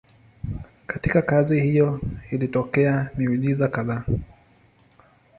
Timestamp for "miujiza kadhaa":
3.17-4.03